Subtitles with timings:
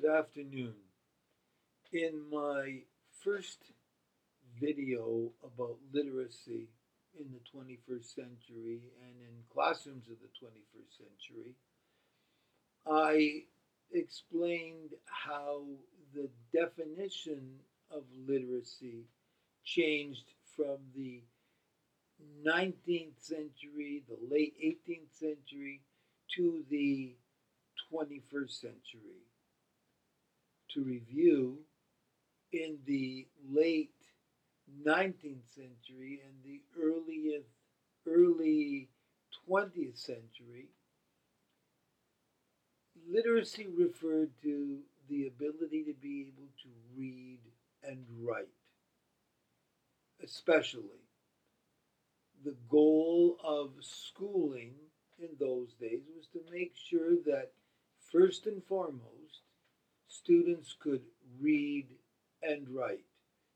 [0.00, 0.74] Good afternoon.
[1.92, 2.82] In my
[3.24, 3.58] first
[4.60, 6.68] video about literacy
[7.18, 11.54] in the 21st century and in classrooms of the 21st century,
[12.86, 13.44] I
[13.92, 15.62] explained how
[16.14, 17.56] the definition
[17.90, 19.06] of literacy
[19.64, 21.22] changed from the
[22.46, 25.80] 19th century, the late 18th century,
[26.36, 27.16] to the
[27.92, 29.24] 21st century.
[30.74, 31.58] To review,
[32.52, 33.90] in the late
[34.84, 37.48] 19th century and the earliest,
[38.06, 38.88] early
[39.48, 40.68] 20th century,
[43.10, 47.38] literacy referred to the ability to be able to read
[47.82, 48.48] and write,
[50.22, 51.00] especially.
[52.44, 54.74] The goal of schooling
[55.18, 57.52] in those days was to make sure that,
[58.12, 59.42] first and foremost,
[60.08, 61.02] students could
[61.40, 61.86] read
[62.42, 63.04] and write.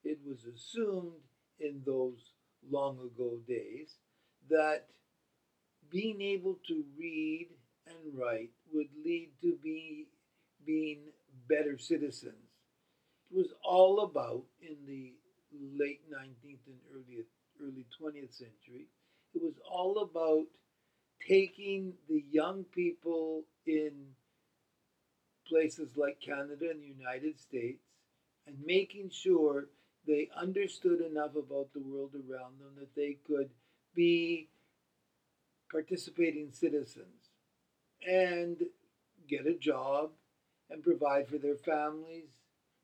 [0.05, 1.23] It was assumed
[1.59, 2.33] in those
[2.71, 3.97] long ago days
[4.51, 4.87] that
[5.91, 7.49] being able to read
[7.87, 10.07] and write would lead to be
[10.65, 11.01] being
[11.49, 12.35] better citizens.
[13.31, 15.13] It was all about in the
[15.79, 17.25] late 19th and early
[17.63, 18.89] early 20th century.
[19.35, 20.47] It was all about
[21.27, 23.93] taking the young people in
[25.49, 27.85] places like Canada and the United States
[28.47, 29.67] and making sure
[30.07, 33.51] they understood enough about the world around them that they could
[33.95, 34.49] be
[35.71, 37.31] participating citizens
[38.07, 38.59] and
[39.29, 40.11] get a job
[40.71, 42.41] and provide for their families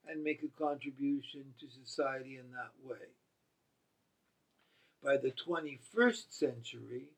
[0.06, 2.96] and make a contribution to society in that way.
[5.02, 7.12] By the 21st century,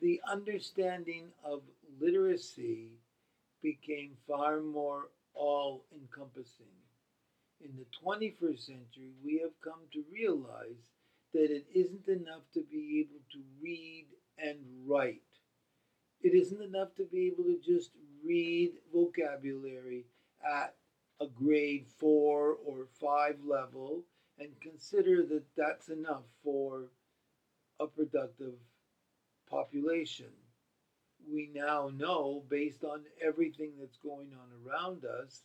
[0.00, 1.62] the understanding of
[2.00, 2.92] literacy
[3.62, 6.66] became far more all encompassing.
[7.62, 10.90] In the 21st century, we have come to realize
[11.32, 14.06] that it isn't enough to be able to read
[14.38, 15.22] and write.
[16.22, 17.90] It isn't enough to be able to just
[18.24, 20.06] read vocabulary
[20.44, 20.74] at
[21.20, 24.02] a grade four or five level
[24.38, 26.84] and consider that that's enough for
[27.78, 28.54] a productive
[29.48, 30.32] population.
[31.28, 35.42] We now know, based on everything that's going on around us,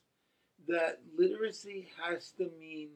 [0.68, 2.90] that literacy has to mean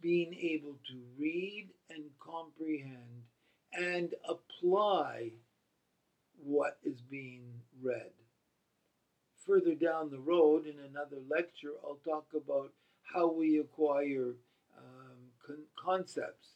[0.00, 3.24] being able to read and comprehend
[3.72, 5.30] and apply
[6.42, 8.12] what is being read.
[9.46, 12.72] Further down the road, in another lecture, I'll talk about
[13.02, 14.34] how we acquire
[14.76, 16.48] um, con- concepts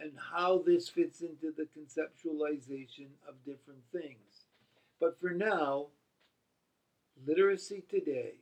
[0.00, 4.29] and how this fits into the conceptualization of different things.
[5.00, 5.86] But for now,
[7.26, 8.34] literacy today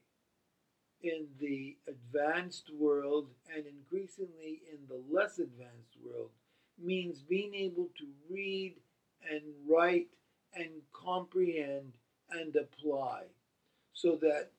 [1.03, 6.31] in the advanced world and increasingly in the less advanced world
[6.77, 8.75] means being able to read
[9.31, 10.09] and write
[10.55, 11.93] and comprehend
[12.31, 13.23] and apply
[13.93, 14.51] so that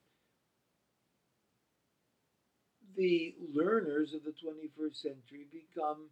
[2.96, 6.08] the learners of the 21st century become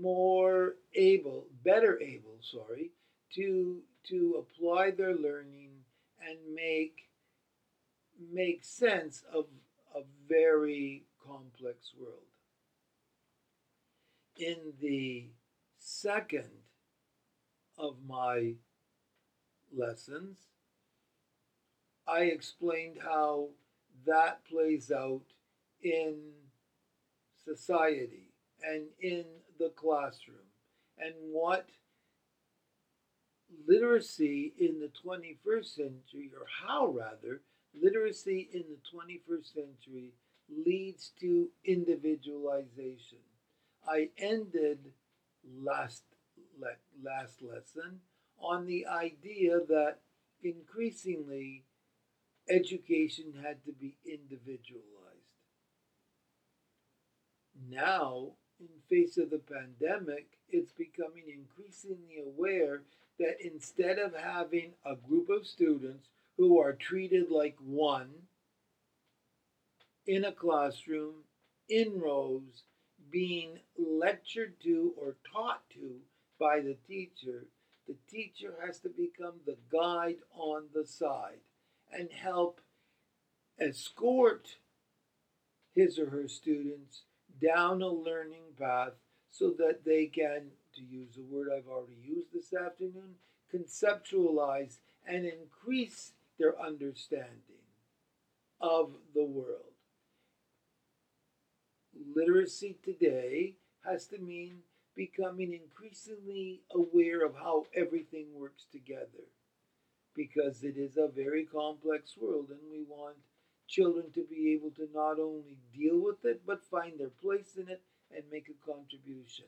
[0.00, 2.90] more able, better able, sorry,
[3.34, 5.70] to to apply their learning
[6.20, 7.08] and make
[8.32, 9.46] make sense of
[9.94, 12.22] a very complex world.
[14.36, 15.26] In the
[15.78, 16.50] second
[17.78, 18.54] of my
[19.74, 20.38] lessons,
[22.06, 23.48] I explained how
[24.06, 25.24] that plays out
[25.82, 26.32] in
[27.44, 28.30] society
[28.62, 29.24] and in
[29.58, 30.36] the classroom
[30.98, 31.68] and what
[33.66, 37.40] literacy in the 21st century, or how rather,
[37.74, 40.12] literacy in the 21st century
[40.48, 43.18] leads to individualization.
[43.86, 44.78] I ended
[45.62, 46.02] last
[46.58, 48.00] le- last lesson
[48.38, 49.98] on the idea that
[50.42, 51.64] increasingly
[52.48, 54.86] education had to be individualized.
[57.68, 62.82] Now, in face of the pandemic, it's becoming increasingly aware
[63.18, 68.10] that instead of having a group of students who are treated like one
[70.06, 71.14] in a classroom,
[71.68, 72.64] in rows,
[73.10, 75.96] being lectured to or taught to
[76.38, 77.46] by the teacher,
[77.86, 81.40] the teacher has to become the guide on the side
[81.92, 82.60] and help
[83.58, 84.56] escort
[85.74, 87.02] his or her students
[87.40, 88.92] down a learning path
[89.30, 90.46] so that they can,
[90.76, 93.16] to use a word I've already used this afternoon,
[93.52, 97.64] conceptualize and increase their understanding
[98.60, 99.72] of the world.
[102.14, 104.58] Literacy today has to mean
[104.94, 109.28] becoming increasingly aware of how everything works together
[110.14, 113.16] because it is a very complex world and we want
[113.68, 117.68] children to be able to not only deal with it but find their place in
[117.68, 117.82] it
[118.14, 119.46] and make a contribution.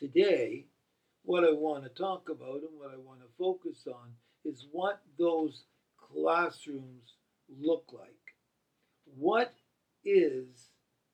[0.00, 0.64] Today,
[1.24, 4.14] what I want to talk about and what I want to focus on
[4.46, 5.64] is what those
[5.98, 7.16] classrooms
[7.60, 8.14] look like.
[9.04, 9.52] What
[10.02, 10.70] is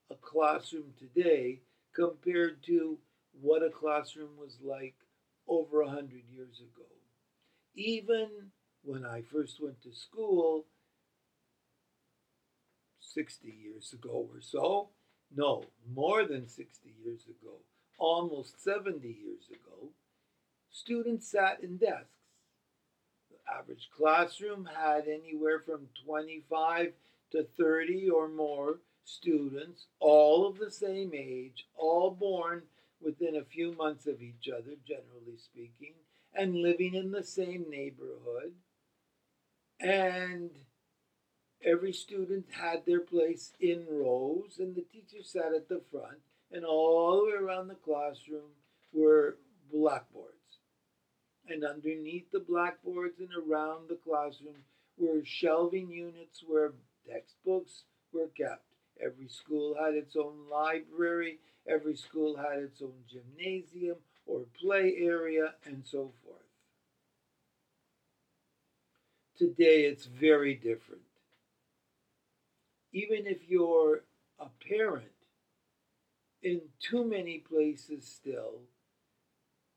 [0.09, 1.59] a classroom today
[1.93, 2.97] compared to
[3.41, 4.95] what a classroom was like
[5.49, 6.87] over a hundred years ago?
[7.75, 8.29] Even
[8.83, 10.65] when I first went to school,
[13.01, 14.91] 60 years ago or so,
[15.35, 17.59] no, more than 60 years ago,
[17.97, 19.89] almost 70 years ago,
[20.71, 22.05] students sat in desks.
[23.29, 26.93] The average classroom had anywhere from 25
[27.31, 32.63] to 30 or more students, all of the same age, all born
[33.01, 35.93] within a few months of each other, generally speaking,
[36.33, 38.53] and living in the same neighborhood.
[39.79, 40.49] And
[41.63, 46.19] every student had their place in rows, and the teacher sat at the front,
[46.51, 48.51] and all the way around the classroom
[48.93, 49.37] were
[49.71, 50.33] blackboards.
[51.49, 54.55] And underneath the blackboards and around the classroom
[54.97, 56.73] were shelving units where
[57.09, 58.63] textbooks were kept.
[58.99, 65.53] Every school had its own library, every school had its own gymnasium or play area,
[65.65, 66.41] and so forth.
[69.37, 71.01] Today it's very different
[72.97, 74.03] even if you're
[74.39, 75.11] a parent,
[76.41, 78.61] in too many places still,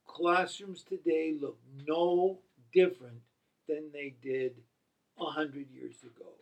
[0.07, 2.39] classrooms today look no
[2.73, 3.23] different
[3.69, 4.53] than they did
[5.19, 6.33] a hundred years ago.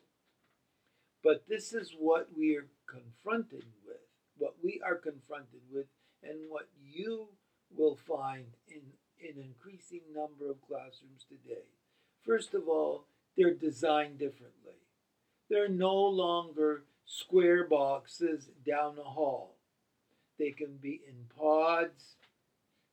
[1.23, 3.97] But this is what we are confronted with,
[4.37, 5.87] what we are confronted with,
[6.23, 7.29] and what you
[7.76, 8.81] will find in
[9.21, 11.64] an increasing number of classrooms today.
[12.25, 13.05] First of all,
[13.37, 14.79] they're designed differently.
[15.50, 19.58] They're no longer square boxes down a hall.
[20.38, 22.17] They can be in pods.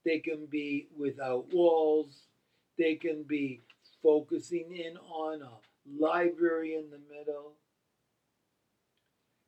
[0.04, 2.28] They can be without walls.
[2.78, 3.62] They can be
[4.02, 5.60] focusing in on a
[6.00, 7.54] library in the middle.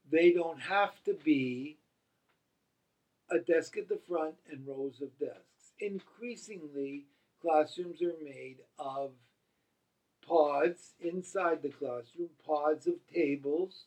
[0.09, 1.77] They don't have to be
[3.29, 5.73] a desk at the front and rows of desks.
[5.79, 7.05] Increasingly,
[7.41, 9.11] classrooms are made of
[10.25, 13.85] pods inside the classroom, pods of tables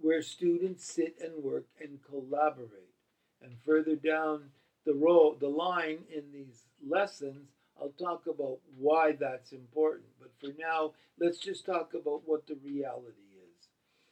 [0.00, 2.94] where students sit and work and collaborate.
[3.42, 4.50] And further down
[4.84, 7.48] the row, the line in these lessons,
[7.80, 10.08] I'll talk about why that's important.
[10.18, 13.68] But for now, let's just talk about what the reality is.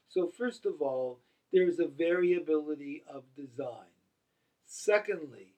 [0.09, 1.21] So, first of all,
[1.53, 3.93] there's a variability of design.
[4.67, 5.55] Secondly,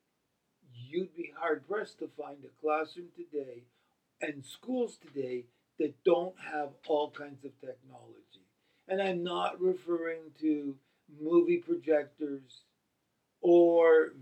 [0.72, 3.64] you'd be hard pressed to find a classroom today
[4.20, 5.44] and schools today
[5.78, 8.39] that don't have all kinds of technology.
[8.90, 10.74] And I'm not referring to
[11.22, 12.62] movie projectors
[13.40, 14.14] or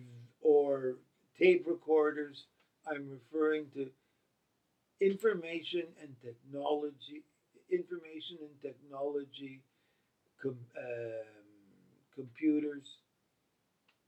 [0.42, 0.96] or
[1.38, 2.44] tape recorders.
[2.86, 3.88] I'm referring to
[5.00, 7.24] information and technology,
[7.70, 9.62] information and technology,
[10.42, 11.24] com, um,
[12.14, 12.98] computers,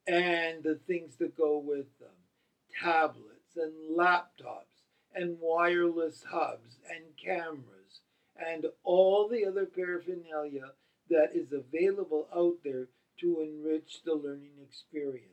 [0.07, 2.09] and the things that go with them,
[2.83, 7.80] tablets and laptops and wireless hubs and cameras
[8.41, 10.73] and all the other paraphernalia
[11.09, 12.89] that is available out there
[13.21, 15.27] to enrich the learning experience.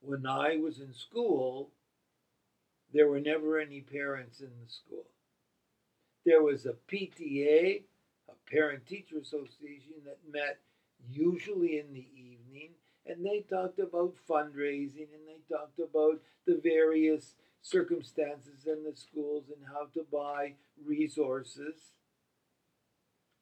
[0.00, 1.70] When I was in school,
[2.92, 5.06] there were never any parents in the school.
[6.24, 7.82] There was a PTA,
[8.28, 10.60] a parent teacher association, that met
[11.10, 12.70] usually in the evening
[13.06, 17.34] and they talked about fundraising and they talked about the various
[17.64, 20.52] circumstances in the schools and how to buy
[20.84, 21.74] resources.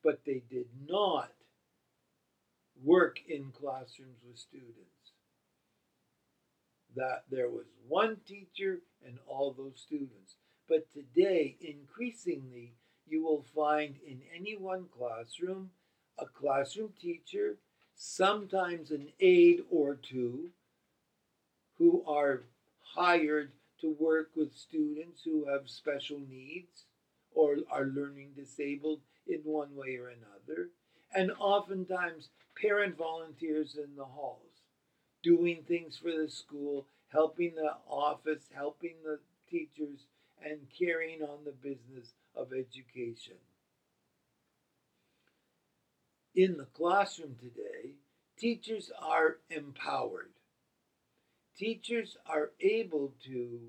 [0.02, 1.32] But they did not
[2.82, 4.78] work in classrooms with students.
[6.94, 10.36] That there was one teacher and all those students.
[10.68, 12.74] But today, increasingly,
[13.06, 15.70] you will find in any one classroom
[16.18, 17.56] a classroom teacher
[17.96, 20.50] sometimes an aide or two
[21.78, 22.42] who are
[22.94, 23.50] hired
[23.82, 26.86] to work with students who have special needs
[27.34, 30.70] or are learning disabled in one way or another,
[31.14, 34.52] and oftentimes parent volunteers in the halls
[35.22, 39.18] doing things for the school, helping the office, helping the
[39.50, 40.06] teachers,
[40.44, 43.36] and carrying on the business of education.
[46.34, 47.96] In the classroom today,
[48.38, 50.32] teachers are empowered.
[51.62, 53.60] Teachers are able to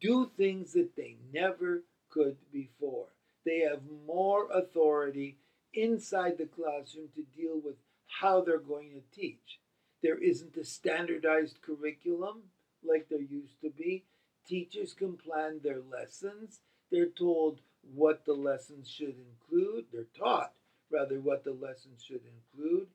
[0.00, 3.08] do things that they never could before.
[3.44, 5.36] They have more authority
[5.74, 7.74] inside the classroom to deal with
[8.06, 9.60] how they're going to teach.
[10.02, 12.44] There isn't a standardized curriculum
[12.82, 14.04] like there used to be.
[14.46, 16.60] Teachers can plan their lessons.
[16.90, 17.60] They're told
[17.94, 19.84] what the lessons should include.
[19.92, 20.54] They're taught,
[20.90, 22.86] rather, what the lessons should include.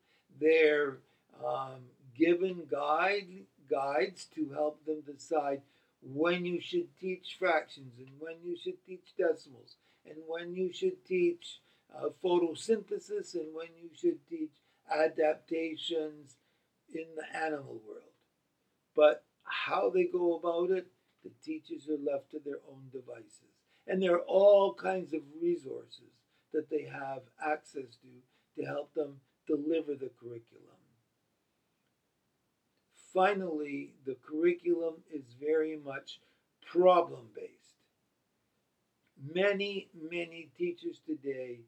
[0.42, 0.98] They're
[1.46, 1.84] um,
[2.18, 5.62] given guide, guides to help them decide
[6.02, 11.06] when you should teach fractions and when you should teach decimals and when you should
[11.06, 11.60] teach
[11.96, 14.52] uh, photosynthesis and when you should teach
[14.92, 16.36] adaptations
[16.94, 18.02] in the animal world.
[18.96, 20.88] But how they go about it,
[21.24, 23.54] the teachers are left to their own devices.
[23.88, 26.12] And there are all kinds of resources
[26.54, 28.08] that they have access to
[28.56, 30.73] to help them deliver the curriculum.
[33.14, 36.20] Finally, the curriculum is very much
[36.66, 37.52] problem based.
[39.34, 41.60] Many, many teachers today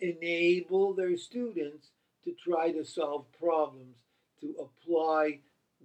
[0.00, 1.88] enable their students
[2.24, 3.96] to try to solve problems
[4.40, 5.38] to apply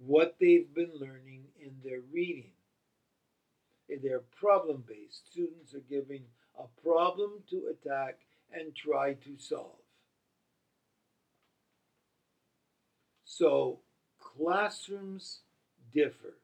[0.04, 2.52] what they've been learning in their reading.
[4.02, 5.30] They're problem based.
[5.30, 6.24] Students are given
[6.58, 8.18] a problem to attack
[8.52, 9.80] and try to solve.
[13.24, 13.80] So,
[14.36, 15.40] classrooms
[15.92, 16.38] differ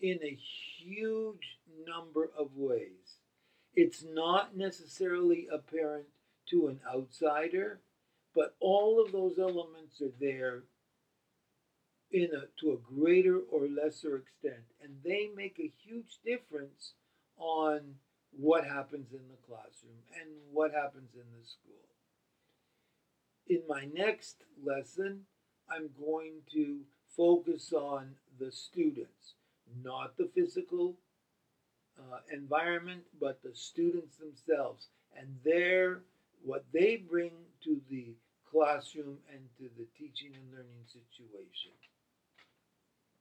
[0.00, 0.38] in a
[0.78, 3.18] huge number of ways.
[3.74, 6.06] It's not necessarily apparent
[6.50, 7.80] to an outsider,
[8.34, 10.62] but all of those elements are there
[12.10, 16.92] in a, to a greater or lesser extent, and they make a huge difference
[17.36, 17.80] on
[18.30, 21.74] what happens in the classroom and what happens in the school.
[23.48, 25.22] In my next lesson,
[25.70, 26.80] I'm going to
[27.16, 29.34] focus on the students,
[29.84, 30.94] not the physical
[31.98, 36.00] uh, environment, but the students themselves and their
[36.44, 37.32] what they bring
[37.64, 38.14] to the
[38.50, 41.72] classroom and to the teaching and learning situation.